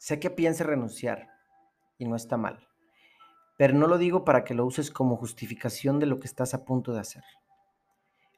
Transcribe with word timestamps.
Sé 0.00 0.18
que 0.18 0.30
pienses 0.30 0.66
renunciar 0.66 1.28
y 1.98 2.06
no 2.06 2.16
está 2.16 2.38
mal, 2.38 2.66
pero 3.58 3.74
no 3.74 3.86
lo 3.86 3.98
digo 3.98 4.24
para 4.24 4.44
que 4.44 4.54
lo 4.54 4.64
uses 4.64 4.90
como 4.90 5.18
justificación 5.18 5.98
de 5.98 6.06
lo 6.06 6.18
que 6.18 6.26
estás 6.26 6.54
a 6.54 6.64
punto 6.64 6.94
de 6.94 7.00
hacer. 7.00 7.22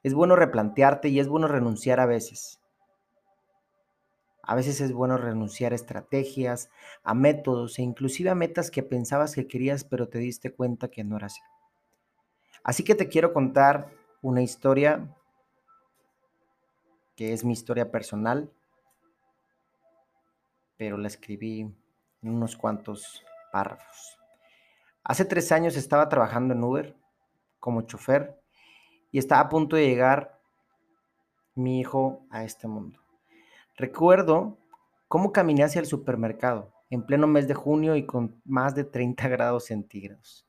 Es 0.03 0.13
bueno 0.13 0.35
replantearte 0.35 1.07
y 1.07 1.21
es 1.21 1.29
bueno 1.29 1.47
renunciar 1.47 2.01
a 2.01 2.05
veces. 2.05 2.59
A 4.41 4.55
veces 4.55 4.81
es 4.81 4.91
bueno 4.91 5.15
renunciar 5.17 5.71
a 5.71 5.75
estrategias, 5.75 6.69
a 7.01 7.13
métodos 7.13 7.79
e 7.79 7.81
inclusive 7.81 8.29
a 8.29 8.35
metas 8.35 8.69
que 8.69 8.83
pensabas 8.83 9.33
que 9.33 9.47
querías 9.47 9.85
pero 9.85 10.09
te 10.09 10.17
diste 10.17 10.53
cuenta 10.53 10.89
que 10.89 11.05
no 11.05 11.15
era 11.15 11.27
así. 11.27 11.39
Así 12.61 12.83
que 12.83 12.93
te 12.93 13.07
quiero 13.07 13.31
contar 13.31 13.89
una 14.21 14.41
historia 14.41 15.15
que 17.15 17.31
es 17.31 17.45
mi 17.45 17.53
historia 17.53 17.89
personal 17.89 18.51
pero 20.83 20.97
la 20.97 21.07
escribí 21.07 21.61
en 21.61 22.29
unos 22.29 22.57
cuantos 22.57 23.23
párrafos. 23.53 24.19
Hace 25.01 25.23
tres 25.23 25.49
años 25.53 25.77
estaba 25.77 26.09
trabajando 26.09 26.53
en 26.53 26.61
Uber 26.61 26.93
como 27.61 27.83
chofer 27.83 28.37
y 29.09 29.17
estaba 29.17 29.39
a 29.39 29.47
punto 29.47 29.77
de 29.77 29.87
llegar 29.87 30.41
mi 31.55 31.79
hijo 31.79 32.25
a 32.31 32.43
este 32.43 32.67
mundo. 32.67 32.99
Recuerdo 33.77 34.57
cómo 35.07 35.31
caminé 35.31 35.63
hacia 35.63 35.79
el 35.79 35.85
supermercado 35.85 36.73
en 36.89 37.05
pleno 37.05 37.27
mes 37.27 37.47
de 37.47 37.53
junio 37.53 37.95
y 37.95 38.05
con 38.05 38.41
más 38.43 38.75
de 38.75 38.83
30 38.83 39.29
grados 39.29 39.67
centígrados, 39.67 40.45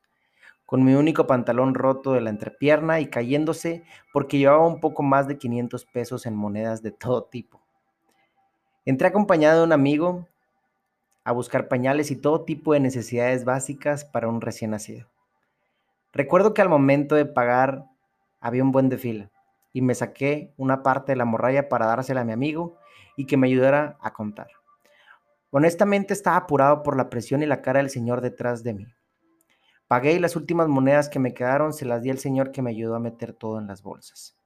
con 0.65 0.83
mi 0.83 0.95
único 0.95 1.27
pantalón 1.27 1.75
roto 1.75 2.11
de 2.11 2.19
la 2.19 2.29
entrepierna 2.29 2.99
y 2.99 3.09
cayéndose 3.09 3.85
porque 4.11 4.37
llevaba 4.37 4.67
un 4.67 4.81
poco 4.81 5.01
más 5.01 5.29
de 5.29 5.37
500 5.37 5.85
pesos 5.85 6.25
en 6.25 6.35
monedas 6.35 6.81
de 6.81 6.91
todo 6.91 7.23
tipo. 7.23 7.65
Entré 8.83 9.07
acompañado 9.07 9.59
de 9.59 9.63
un 9.63 9.71
amigo 9.71 10.27
a 11.25 11.31
buscar 11.31 11.67
pañales 11.67 12.11
y 12.11 12.15
todo 12.15 12.45
tipo 12.45 12.71
de 12.71 12.79
necesidades 12.79 13.43
básicas 13.43 14.05
para 14.05 14.29
un 14.29 14.41
recién 14.41 14.71
nacido. 14.71 15.09
Recuerdo 16.13 16.53
que 16.53 16.61
al 16.61 16.69
momento 16.69 17.15
de 17.15 17.25
pagar 17.25 17.83
había 18.39 18.63
un 18.63 18.71
buen 18.71 18.87
desfile 18.87 19.31
y 19.73 19.81
me 19.81 19.95
saqué 19.95 20.53
una 20.55 20.83
parte 20.83 21.11
de 21.11 21.17
la 21.17 21.25
morralla 21.25 21.67
para 21.67 21.87
dársela 21.87 22.21
a 22.21 22.25
mi 22.25 22.31
amigo 22.31 22.77
y 23.17 23.25
que 23.25 23.37
me 23.37 23.47
ayudara 23.47 23.97
a 24.01 24.13
contar. 24.13 24.47
Honestamente 25.49 26.13
estaba 26.13 26.37
apurado 26.37 26.83
por 26.83 26.95
la 26.95 27.09
presión 27.09 27.41
y 27.41 27.47
la 27.47 27.61
cara 27.61 27.79
del 27.79 27.89
señor 27.89 28.21
detrás 28.21 28.63
de 28.63 28.73
mí. 28.73 28.87
Pagué 29.87 30.13
y 30.13 30.19
las 30.19 30.35
últimas 30.35 30.67
monedas 30.67 31.09
que 31.09 31.19
me 31.19 31.33
quedaron 31.33 31.73
se 31.73 31.85
las 31.85 32.03
di 32.03 32.11
al 32.11 32.19
señor 32.19 32.51
que 32.51 32.61
me 32.61 32.69
ayudó 32.69 32.95
a 32.95 32.99
meter 32.99 33.33
todo 33.33 33.59
en 33.59 33.67
las 33.67 33.81
bolsas. 33.81 34.37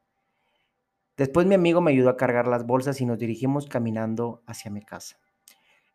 Después 1.18 1.46
mi 1.46 1.56
amigo 1.56 1.82
me 1.82 1.92
ayudó 1.92 2.10
a 2.10 2.18
cargar 2.18 2.48
las 2.48 2.66
bolsas 2.66 3.02
y 3.02 3.06
nos 3.06 3.20
dirigimos 3.20 3.68
caminando 3.68 4.42
hacia 4.48 4.72
mi 4.72 4.82
casa. 4.82 5.18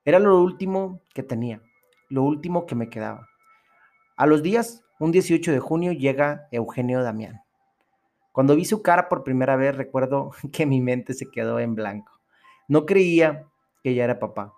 Era 0.04 0.18
lo 0.18 0.42
último 0.42 1.00
que 1.14 1.22
tenía, 1.22 1.62
lo 2.10 2.24
último 2.24 2.66
que 2.66 2.74
me 2.74 2.90
quedaba. 2.90 3.26
A 4.16 4.26
los 4.26 4.42
días, 4.42 4.84
un 5.00 5.12
18 5.12 5.50
de 5.50 5.60
junio, 5.60 5.92
llega 5.92 6.46
Eugenio 6.50 7.02
Damián. 7.02 7.42
Cuando 8.30 8.54
vi 8.54 8.66
su 8.66 8.82
cara 8.82 9.08
por 9.08 9.24
primera 9.24 9.56
vez, 9.56 9.74
recuerdo 9.74 10.32
que 10.52 10.66
mi 10.66 10.82
mente 10.82 11.14
se 11.14 11.30
quedó 11.30 11.58
en 11.58 11.74
blanco. 11.74 12.20
No 12.68 12.84
creía 12.84 13.48
que 13.82 13.94
ya 13.94 14.04
era 14.04 14.18
papá. 14.18 14.52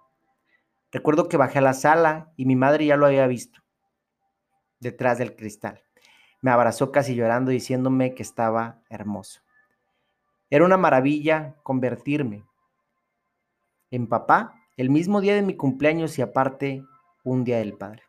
Recuerdo 0.90 1.28
que 1.28 1.36
bajé 1.36 1.58
a 1.58 1.62
la 1.62 1.74
sala 1.74 2.32
y 2.36 2.46
mi 2.46 2.56
madre 2.56 2.86
ya 2.86 2.96
lo 2.96 3.06
había 3.06 3.26
visto, 3.26 3.60
detrás 4.80 5.18
del 5.18 5.36
cristal. 5.36 5.82
Me 6.42 6.50
abrazó 6.50 6.90
casi 6.90 7.14
llorando 7.14 7.50
diciéndome 7.50 8.14
que 8.14 8.22
estaba 8.22 8.80
hermoso. 8.88 9.42
Era 10.50 10.64
una 10.64 10.76
maravilla 10.76 11.56
convertirme 11.62 12.44
en 13.90 14.06
papá 14.06 14.55
el 14.76 14.90
mismo 14.90 15.22
día 15.22 15.34
de 15.34 15.40
mi 15.40 15.56
cumpleaños 15.56 16.18
y 16.18 16.22
aparte 16.22 16.84
un 17.24 17.44
día 17.44 17.58
del 17.58 17.72
padre. 17.74 18.02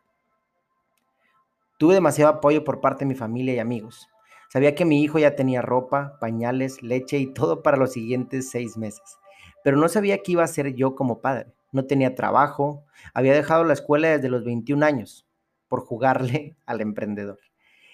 Tuve 1.78 1.94
demasiado 1.94 2.30
apoyo 2.30 2.62
por 2.62 2.80
parte 2.80 3.04
de 3.04 3.08
mi 3.08 3.14
familia 3.14 3.54
y 3.54 3.58
amigos. 3.58 4.08
Sabía 4.50 4.74
que 4.74 4.84
mi 4.84 5.02
hijo 5.02 5.18
ya 5.18 5.34
tenía 5.34 5.62
ropa, 5.62 6.18
pañales, 6.20 6.82
leche 6.82 7.18
y 7.18 7.32
todo 7.32 7.62
para 7.62 7.78
los 7.78 7.92
siguientes 7.92 8.50
seis 8.50 8.76
meses, 8.76 9.18
pero 9.64 9.78
no 9.78 9.88
sabía 9.88 10.22
qué 10.22 10.32
iba 10.32 10.44
a 10.44 10.48
ser 10.48 10.74
yo 10.74 10.94
como 10.94 11.20
padre. 11.20 11.46
No 11.72 11.86
tenía 11.86 12.14
trabajo, 12.14 12.84
había 13.14 13.34
dejado 13.34 13.64
la 13.64 13.72
escuela 13.72 14.08
desde 14.08 14.28
los 14.28 14.44
21 14.44 14.84
años 14.84 15.26
por 15.68 15.80
jugarle 15.80 16.56
al 16.66 16.82
emprendedor. 16.82 17.38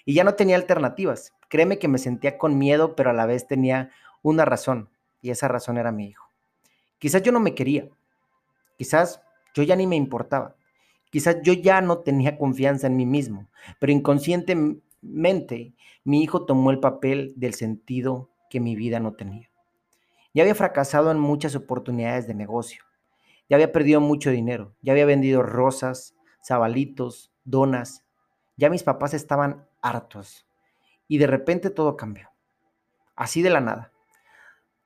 Y 0.03 0.15
ya 0.15 0.23
no 0.25 0.35
tenía 0.35 0.57
alternativas. 0.57 1.33
Créeme 1.47 1.79
que 1.79 1.87
me 1.87 1.97
sentía 1.97 2.37
con 2.37 2.57
miedo, 2.57 2.95
pero 2.95 3.09
a 3.09 3.13
la 3.13 3.25
vez 3.25 3.47
tenía 3.47 3.91
una 4.21 4.43
razón, 4.43 4.89
y 5.21 5.29
esa 5.29 5.47
razón 5.47 5.77
era 5.77 5.91
mi 5.91 6.07
hijo. 6.07 6.29
Quizás 6.99 7.21
yo 7.21 7.31
no 7.31 7.39
me 7.39 7.55
quería, 7.55 7.89
quizás 8.77 9.21
yo 9.53 9.63
ya 9.63 9.75
ni 9.75 9.87
me 9.87 9.95
importaba, 9.95 10.55
quizás 11.09 11.37
yo 11.43 11.53
ya 11.53 11.81
no 11.81 11.99
tenía 11.99 12.37
confianza 12.37 12.87
en 12.87 12.97
mí 12.97 13.05
mismo, 13.05 13.47
pero 13.79 13.91
inconscientemente 13.91 15.73
mi 16.03 16.21
hijo 16.21 16.45
tomó 16.45 16.71
el 16.71 16.79
papel 16.79 17.33
del 17.35 17.53
sentido 17.53 18.29
que 18.49 18.59
mi 18.59 18.75
vida 18.75 18.99
no 18.99 19.13
tenía. 19.13 19.49
Ya 20.33 20.43
había 20.43 20.55
fracasado 20.55 21.11
en 21.11 21.19
muchas 21.19 21.55
oportunidades 21.55 22.27
de 22.27 22.33
negocio, 22.33 22.83
ya 23.49 23.55
había 23.55 23.71
perdido 23.71 24.01
mucho 24.01 24.29
dinero, 24.29 24.75
ya 24.81 24.91
había 24.91 25.05
vendido 25.05 25.41
rosas, 25.41 26.15
zabalitos, 26.45 27.31
donas, 27.43 28.03
ya 28.57 28.69
mis 28.69 28.83
papás 28.83 29.13
estaban 29.13 29.67
hartos 29.81 30.45
y 31.07 31.17
de 31.17 31.27
repente 31.27 31.69
todo 31.69 31.95
cambió, 31.95 32.29
así 33.15 33.41
de 33.41 33.49
la 33.49 33.61
nada. 33.61 33.91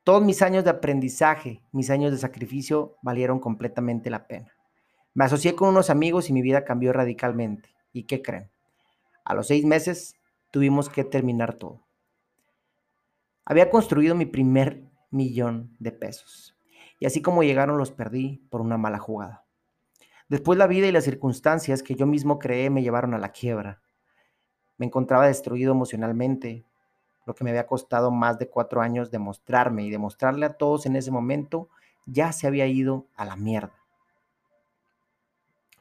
Todos 0.09 0.23
mis 0.23 0.41
años 0.41 0.63
de 0.63 0.71
aprendizaje, 0.71 1.61
mis 1.71 1.91
años 1.91 2.11
de 2.11 2.17
sacrificio 2.17 2.97
valieron 3.03 3.39
completamente 3.39 4.09
la 4.09 4.25
pena. 4.25 4.51
Me 5.13 5.25
asocié 5.25 5.53
con 5.53 5.69
unos 5.69 5.91
amigos 5.91 6.31
y 6.31 6.33
mi 6.33 6.41
vida 6.41 6.65
cambió 6.65 6.91
radicalmente. 6.91 7.75
¿Y 7.93 8.05
qué 8.05 8.23
creen? 8.23 8.49
A 9.23 9.35
los 9.35 9.45
seis 9.45 9.65
meses 9.65 10.15
tuvimos 10.49 10.89
que 10.89 11.03
terminar 11.03 11.53
todo. 11.53 11.85
Había 13.45 13.69
construido 13.69 14.15
mi 14.15 14.25
primer 14.25 14.81
millón 15.11 15.75
de 15.77 15.91
pesos. 15.91 16.57
Y 16.97 17.05
así 17.05 17.21
como 17.21 17.43
llegaron 17.43 17.77
los 17.77 17.91
perdí 17.91 18.41
por 18.49 18.61
una 18.61 18.79
mala 18.79 18.97
jugada. 18.97 19.45
Después 20.27 20.57
la 20.57 20.65
vida 20.65 20.87
y 20.87 20.91
las 20.91 21.03
circunstancias 21.03 21.83
que 21.83 21.93
yo 21.93 22.07
mismo 22.07 22.39
creé 22.39 22.71
me 22.71 22.81
llevaron 22.81 23.13
a 23.13 23.19
la 23.19 23.29
quiebra. 23.29 23.83
Me 24.79 24.87
encontraba 24.87 25.27
destruido 25.27 25.71
emocionalmente, 25.71 26.65
lo 27.29 27.35
que 27.35 27.43
me 27.43 27.51
había 27.51 27.67
costado 27.67 28.09
más 28.09 28.39
de 28.39 28.49
cuatro 28.49 28.81
años 28.81 29.11
demostrarme 29.11 29.83
y 29.83 29.91
demostrarle 29.91 30.47
a 30.47 30.53
todos 30.53 30.87
en 30.87 30.95
ese 30.95 31.11
momento, 31.11 31.69
ya 32.07 32.31
se 32.31 32.47
había 32.47 32.65
ido 32.65 33.05
a 33.15 33.23
la 33.23 33.35
mierda. 33.35 33.75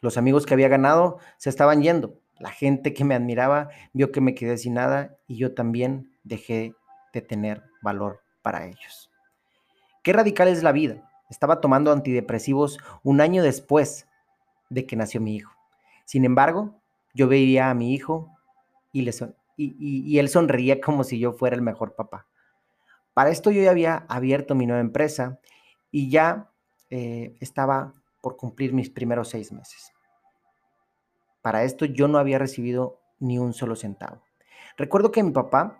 Los 0.03 0.19
amigos 0.19 0.45
que 0.45 0.53
había 0.53 0.69
ganado 0.69 1.21
se 1.39 1.49
estaban 1.49 1.81
yendo. 1.81 2.21
La 2.39 2.51
gente 2.51 2.93
que 2.93 3.03
me 3.03 3.15
admiraba 3.15 3.71
vio 3.95 4.13
que 4.13 4.21
me 4.21 4.35
quedé 4.35 4.59
sin 4.59 4.75
nada 4.75 5.17
y 5.27 5.39
yo 5.39 5.55
también 5.55 6.13
dejé 6.23 6.75
de 7.15 7.23
tener 7.23 7.65
valor 7.81 8.21
para 8.43 8.67
ellos. 8.67 9.11
Qué 10.03 10.13
radical 10.13 10.49
es 10.49 10.63
la 10.63 10.73
vida. 10.73 11.11
Estaba 11.31 11.63
tomando 11.63 11.93
antidepresivos 11.93 12.79
un 13.03 13.23
año 13.23 13.43
después 13.43 14.07
de 14.69 14.85
que 14.85 14.97
nació 14.97 15.23
mi 15.23 15.35
hijo. 15.37 15.55
Sin 16.05 16.27
embargo, 16.27 16.79
yo 17.15 17.27
veía 17.27 17.71
a 17.71 17.75
mi 17.75 17.95
hijo 17.95 18.37
y 18.93 19.01
le, 19.01 19.13
y, 19.59 20.19
él 20.19 20.29
sonreía 20.29 20.81
como 20.81 21.05
si 21.05 21.19
yo 21.19 21.33
fuera 21.33 21.57
el 21.57 21.63
mejor 21.63 21.95
papá. 21.97 22.27
Para 23.13 23.31
esto 23.31 23.51
yo 23.51 23.63
ya 23.63 23.71
había 23.71 24.07
abierto 24.09 24.55
mi 24.55 24.67
nueva 24.67 24.81
empresa 24.81 25.41
y 25.91 26.09
ya 26.11 26.51
eh, 26.91 27.35
estaba 27.41 27.93
por 28.23 28.37
cumplir 28.37 28.73
mis 28.73 28.91
primeros 28.91 29.29
seis 29.29 29.51
meses. 29.53 29.93
Para 31.43 31.65
esto 31.65 31.85
yo 31.85 32.07
no 32.07 32.19
había 32.19 32.39
recibido 32.39 33.01
ni 33.19 33.39
un 33.39 33.53
solo 33.53 33.75
centavo. 33.75 34.23
Recuerdo 34.77 35.11
que 35.11 35.25
mi 35.25 35.33
papá 35.33 35.79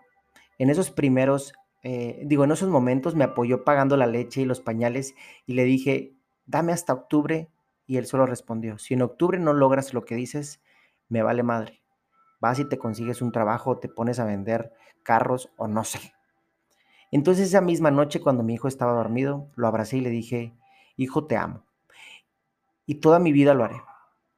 en 0.57 0.69
esos 0.69 0.91
primeros, 0.91 1.53
eh, 1.83 2.21
digo, 2.25 2.43
en 2.43 2.51
esos 2.51 2.67
momentos 2.67 3.15
me 3.15 3.23
apoyó 3.23 3.63
pagando 3.63 3.95
la 3.95 4.07
leche 4.07 4.41
y 4.41 4.45
los 4.45 4.59
pañales 4.59 5.15
y 5.45 5.53
le 5.53 5.63
dije, 5.63 6.13
dame 6.45 6.73
hasta 6.73 6.91
octubre 6.91 7.49
y 7.87 7.95
él 7.95 8.05
solo 8.05 8.25
respondió, 8.25 8.77
si 8.77 8.93
en 8.93 9.01
octubre 9.01 9.39
no 9.39 9.53
logras 9.53 9.93
lo 9.93 10.03
que 10.03 10.15
dices, 10.15 10.61
me 11.07 11.23
vale 11.23 11.43
madre 11.43 11.79
vas 12.39 12.59
y 12.59 12.65
te 12.65 12.77
consigues 12.77 13.21
un 13.21 13.31
trabajo, 13.31 13.79
te 13.79 13.89
pones 13.89 14.19
a 14.19 14.25
vender 14.25 14.73
carros 15.03 15.51
o 15.57 15.67
no 15.67 15.83
sé. 15.83 16.13
Entonces 17.11 17.47
esa 17.47 17.61
misma 17.61 17.91
noche 17.91 18.21
cuando 18.21 18.43
mi 18.43 18.53
hijo 18.53 18.67
estaba 18.67 18.93
dormido, 18.93 19.49
lo 19.55 19.67
abracé 19.67 19.97
y 19.97 20.01
le 20.01 20.09
dije, 20.09 20.53
hijo, 20.95 21.25
te 21.25 21.37
amo. 21.37 21.63
Y 22.85 22.95
toda 22.95 23.19
mi 23.19 23.31
vida 23.31 23.53
lo 23.53 23.63
haré. 23.63 23.81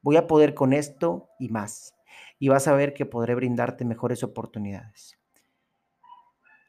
Voy 0.02 0.16
a 0.16 0.26
poder 0.26 0.54
con 0.54 0.72
esto 0.72 1.28
y 1.38 1.48
más. 1.48 1.94
Y 2.38 2.48
vas 2.48 2.68
a 2.68 2.74
ver 2.74 2.94
que 2.94 3.06
podré 3.06 3.34
brindarte 3.34 3.84
mejores 3.84 4.22
oportunidades. 4.22 5.18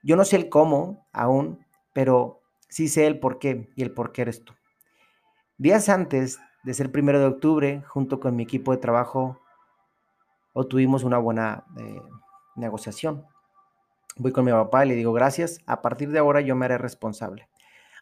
Yo 0.04 0.16
no 0.16 0.26
sé 0.26 0.36
el 0.36 0.50
cómo 0.50 1.08
aún, 1.14 1.66
pero 1.94 2.42
sí 2.68 2.88
sé 2.90 3.08
el 3.08 3.20
por 3.20 3.40
qué 3.40 3.70
y 3.76 3.84
el 3.84 3.94
por 3.94 4.12
qué 4.12 4.24
eres 4.24 4.44
tú. 4.44 4.54
Días 5.58 5.88
antes 5.88 6.40
de 6.64 6.74
ser 6.74 6.92
primero 6.92 7.20
de 7.20 7.26
octubre, 7.26 7.84
junto 7.88 8.20
con 8.20 8.36
mi 8.36 8.44
equipo 8.44 8.72
de 8.72 8.78
trabajo, 8.78 9.40
o 10.54 10.66
tuvimos 10.66 11.04
una 11.04 11.18
buena 11.18 11.66
eh, 11.78 12.02
negociación. 12.56 13.26
Voy 14.16 14.32
con 14.32 14.46
mi 14.46 14.52
papá 14.52 14.86
y 14.86 14.90
le 14.90 14.96
digo, 14.96 15.12
gracias, 15.12 15.60
a 15.66 15.82
partir 15.82 16.12
de 16.12 16.20
ahora 16.20 16.42
yo 16.42 16.56
me 16.56 16.66
haré 16.66 16.78
responsable. 16.78 17.50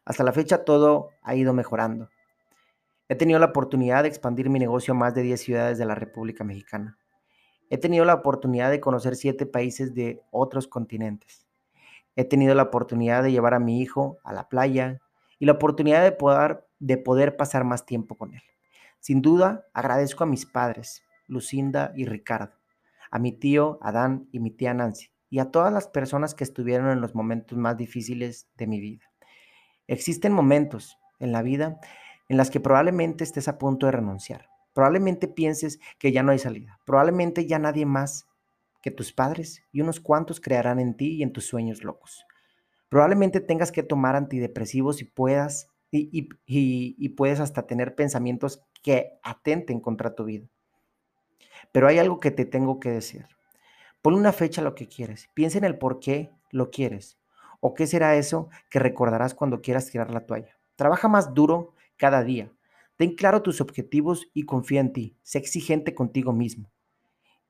Hasta 0.05 0.23
la 0.23 0.33
fecha 0.33 0.65
todo 0.65 1.09
ha 1.21 1.35
ido 1.35 1.53
mejorando. 1.53 2.09
He 3.07 3.15
tenido 3.15 3.39
la 3.39 3.47
oportunidad 3.47 4.03
de 4.03 4.09
expandir 4.09 4.49
mi 4.49 4.59
negocio 4.59 4.93
a 4.93 4.97
más 4.97 5.13
de 5.13 5.21
10 5.21 5.41
ciudades 5.41 5.77
de 5.77 5.85
la 5.85 5.95
República 5.95 6.43
Mexicana. 6.43 6.97
He 7.69 7.77
tenido 7.77 8.03
la 8.03 8.15
oportunidad 8.15 8.69
de 8.69 8.81
conocer 8.81 9.15
siete 9.15 9.45
países 9.45 9.93
de 9.93 10.21
otros 10.31 10.67
continentes. 10.67 11.47
He 12.17 12.25
tenido 12.25 12.53
la 12.53 12.63
oportunidad 12.63 13.23
de 13.23 13.31
llevar 13.31 13.53
a 13.53 13.59
mi 13.59 13.81
hijo 13.81 14.17
a 14.23 14.33
la 14.33 14.49
playa 14.49 15.01
y 15.39 15.45
la 15.45 15.53
oportunidad 15.53 16.03
de 16.03 16.11
poder, 16.11 16.67
de 16.79 16.97
poder 16.97 17.37
pasar 17.37 17.63
más 17.63 17.85
tiempo 17.85 18.17
con 18.17 18.33
él. 18.33 18.41
Sin 18.99 19.21
duda, 19.21 19.65
agradezco 19.73 20.25
a 20.25 20.27
mis 20.27 20.45
padres, 20.45 21.03
Lucinda 21.31 21.93
y 21.95 22.05
Ricardo, 22.05 22.53
a 23.09 23.17
mi 23.17 23.31
tío 23.31 23.79
Adán 23.81 24.27
y 24.31 24.39
mi 24.39 24.51
tía 24.51 24.73
Nancy, 24.73 25.11
y 25.29 25.39
a 25.39 25.49
todas 25.49 25.73
las 25.73 25.87
personas 25.87 26.35
que 26.35 26.43
estuvieron 26.43 26.89
en 26.89 27.01
los 27.01 27.15
momentos 27.15 27.57
más 27.57 27.77
difíciles 27.77 28.49
de 28.57 28.67
mi 28.67 28.79
vida. 28.79 29.05
Existen 29.87 30.33
momentos 30.33 30.97
en 31.19 31.31
la 31.31 31.41
vida 31.41 31.79
en 32.29 32.37
las 32.37 32.49
que 32.49 32.59
probablemente 32.59 33.23
estés 33.23 33.47
a 33.47 33.57
punto 33.57 33.85
de 33.85 33.93
renunciar. 33.93 34.47
Probablemente 34.73 35.27
pienses 35.27 35.79
que 35.97 36.11
ya 36.11 36.23
no 36.23 36.31
hay 36.31 36.39
salida. 36.39 36.79
Probablemente 36.85 37.45
ya 37.45 37.59
nadie 37.59 37.85
más 37.85 38.27
que 38.81 38.91
tus 38.91 39.13
padres 39.13 39.63
y 39.71 39.81
unos 39.81 39.99
cuantos 39.99 40.39
crearán 40.39 40.79
en 40.79 40.95
ti 40.95 41.15
y 41.15 41.23
en 41.23 41.33
tus 41.33 41.45
sueños 41.45 41.83
locos. 41.83 42.25
Probablemente 42.89 43.39
tengas 43.39 43.71
que 43.71 43.83
tomar 43.83 44.15
antidepresivos 44.15 45.01
y 45.01 45.05
puedas 45.05 45.69
y, 45.91 46.29
y, 46.45 47.09
puedes 47.09 47.41
hasta 47.41 47.67
tener 47.67 47.95
pensamientos 47.95 48.63
que 48.81 49.19
atenten 49.23 49.81
contra 49.81 50.15
tu 50.15 50.23
vida. 50.23 50.47
Pero 51.71 51.87
hay 51.87 51.99
algo 51.99 52.19
que 52.19 52.31
te 52.31 52.45
tengo 52.45 52.79
que 52.79 52.91
decir. 52.91 53.27
Pon 54.01 54.13
una 54.15 54.31
fecha 54.31 54.61
a 54.61 54.63
lo 54.63 54.75
que 54.75 54.87
quieres. 54.87 55.29
Piensa 55.33 55.57
en 55.57 55.63
el 55.63 55.77
por 55.77 55.99
qué 55.99 56.31
lo 56.51 56.71
quieres. 56.71 57.17
¿O 57.59 57.73
qué 57.73 57.85
será 57.85 58.15
eso 58.15 58.49
que 58.69 58.79
recordarás 58.79 59.35
cuando 59.35 59.61
quieras 59.61 59.85
tirar 59.89 60.11
la 60.11 60.25
toalla? 60.25 60.57
Trabaja 60.75 61.07
más 61.07 61.33
duro 61.33 61.75
cada 61.97 62.23
día. 62.23 62.51
Ten 62.97 63.15
claro 63.15 63.41
tus 63.41 63.61
objetivos 63.61 64.29
y 64.33 64.43
confía 64.43 64.81
en 64.81 64.93
ti. 64.93 65.15
Sé 65.21 65.37
exigente 65.37 65.93
contigo 65.93 66.33
mismo. 66.33 66.71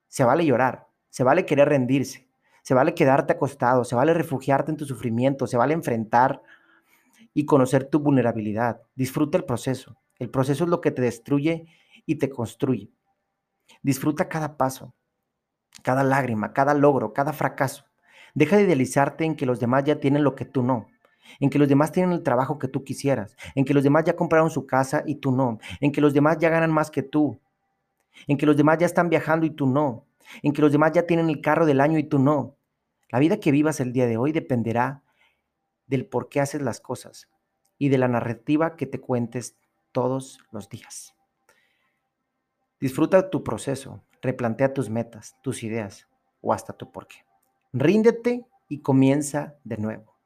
Se 0.08 0.26
vale 0.26 0.46
llorar, 0.46 0.88
se 1.10 1.24
vale 1.24 1.46
querer 1.46 1.70
rendirse, 1.70 2.28
se 2.64 2.74
vale 2.74 2.94
quedarte 2.94 3.34
acostado, 3.34 3.86
se 3.86 3.96
vale 3.96 4.14
refugiarte 4.14 4.72
en 4.72 4.78
tu 4.78 4.86
sufrimiento, 4.86 5.48
se 5.48 5.58
vale 5.58 5.74
enfrentar 5.74 6.42
y 7.34 7.46
conocer 7.46 7.86
tu 7.86 8.00
vulnerabilidad. 8.00 8.82
Disfruta 8.96 9.38
el 9.38 9.46
proceso. 9.46 9.98
El 10.20 10.30
proceso 10.30 10.66
es 10.66 10.70
lo 10.70 10.82
que 10.82 10.92
te 10.92 11.02
destruye 11.02 11.66
y 12.06 12.16
te 12.16 12.30
construye. 12.30 12.92
Disfruta 13.82 14.30
cada 14.30 14.58
paso, 14.58 14.94
cada 15.84 16.04
lágrima, 16.04 16.54
cada 16.54 16.74
logro, 16.74 17.14
cada 17.14 17.34
fracaso. 17.34 17.86
Deja 18.34 18.58
de 18.58 18.64
idealizarte 18.64 19.26
en 19.26 19.36
que 19.36 19.46
los 19.46 19.60
demás 19.60 19.84
ya 19.84 20.00
tienen 20.00 20.24
lo 20.24 20.36
que 20.36 20.46
tú 20.46 20.64
no, 20.64 20.88
en 21.40 21.50
que 21.50 21.60
los 21.60 21.68
demás 21.68 21.92
tienen 21.92 22.12
el 22.14 22.24
trabajo 22.24 22.60
que 22.60 22.68
tú 22.68 22.84
quisieras, 22.84 23.36
en 23.56 23.66
que 23.66 23.74
los 23.74 23.84
demás 23.84 24.04
ya 24.06 24.16
compraron 24.16 24.50
su 24.50 24.66
casa 24.66 25.04
y 25.06 25.16
tú 25.16 25.32
no, 25.32 25.60
en 25.80 25.92
que 25.92 26.02
los 26.02 26.14
demás 26.14 26.38
ya 26.40 26.50
ganan 26.50 26.72
más 26.72 26.92
que 26.92 27.04
tú, 27.04 27.40
en 28.28 28.38
que 28.38 28.46
los 28.46 28.58
demás 28.58 28.78
ya 28.78 28.86
están 28.86 29.10
viajando 29.10 29.46
y 29.46 29.52
tú 29.52 29.68
no, 29.68 30.06
en 30.42 30.54
que 30.54 30.62
los 30.62 30.72
demás 30.72 30.92
ya 30.94 31.06
tienen 31.06 31.30
el 31.30 31.42
carro 31.42 31.66
del 31.66 31.82
año 31.82 31.98
y 31.98 32.04
tú 32.04 32.20
no. 32.20 32.58
La 33.10 33.20
vida 33.20 33.40
que 33.40 33.52
vivas 33.52 33.80
el 33.80 33.92
día 33.92 34.08
de 34.08 34.18
hoy 34.18 34.32
dependerá 34.32 35.04
del 35.88 36.06
por 36.06 36.30
qué 36.30 36.40
haces 36.40 36.62
las 36.62 36.80
cosas 36.80 37.28
y 37.78 37.90
de 37.90 37.98
la 37.98 38.08
narrativa 38.08 38.76
que 38.78 38.86
te 38.86 39.02
cuentes 39.02 39.58
todos 39.92 40.40
los 40.52 40.70
días. 40.70 41.14
Disfruta 42.82 43.30
tu 43.30 43.44
proceso, 43.44 44.02
replantea 44.24 44.74
tus 44.74 44.90
metas, 44.90 45.38
tus 45.44 45.62
ideas 45.62 46.08
o 46.42 46.52
hasta 46.52 46.74
tu 46.74 46.92
porqué. 46.92 47.18
Ríndete 47.74 48.48
y 48.68 48.80
comienza 48.80 49.54
de 49.64 49.78
nuevo. 49.78 50.18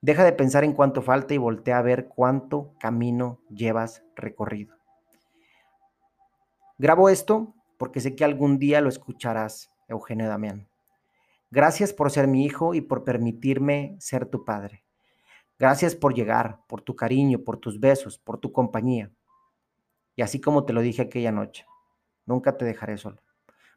Deja 0.00 0.24
de 0.24 0.32
pensar 0.32 0.64
en 0.64 0.72
cuánto 0.72 1.02
falta 1.02 1.34
y 1.34 1.38
voltea 1.38 1.78
a 1.78 1.82
ver 1.82 2.08
cuánto 2.08 2.74
camino 2.80 3.40
llevas 3.48 4.02
recorrido. 4.16 4.74
Grabo 6.78 7.08
esto 7.08 7.54
porque 7.78 8.00
sé 8.00 8.16
que 8.16 8.24
algún 8.24 8.58
día 8.58 8.80
lo 8.80 8.88
escucharás, 8.88 9.70
Eugenio 9.86 10.26
Damián. 10.26 10.68
Gracias 11.52 11.92
por 11.92 12.10
ser 12.10 12.26
mi 12.26 12.44
hijo 12.44 12.74
y 12.74 12.80
por 12.80 13.04
permitirme 13.04 13.94
ser 14.00 14.26
tu 14.26 14.44
padre. 14.44 14.82
Gracias 15.60 15.94
por 15.94 16.12
llegar, 16.12 16.60
por 16.66 16.82
tu 16.82 16.96
cariño, 16.96 17.44
por 17.44 17.56
tus 17.58 17.78
besos, 17.78 18.18
por 18.18 18.38
tu 18.38 18.50
compañía. 18.50 19.12
Y 20.16 20.22
así 20.22 20.40
como 20.40 20.64
te 20.64 20.72
lo 20.72 20.80
dije 20.80 21.02
aquella 21.02 21.30
noche, 21.30 21.66
nunca 22.24 22.56
te 22.56 22.64
dejaré 22.64 22.96
solo, 22.96 23.22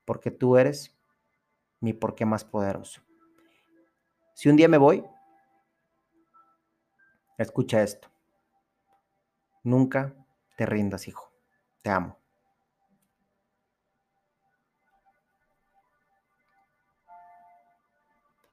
porque 0.06 0.32
tú 0.32 0.58
eres 0.58 0.98
mi 1.82 1.94
porqué 1.94 2.26
más 2.26 2.46
poderoso. 2.46 3.02
Si 4.34 4.48
un 4.48 4.56
día 4.56 4.70
me 4.70 4.78
voy, 4.78 5.04
escucha 7.38 7.84
esto. 7.84 8.08
Nunca 9.64 10.16
te 10.56 10.66
rindas, 10.66 11.08
hijo. 11.10 11.32
Te 11.82 11.90
amo. 11.90 12.19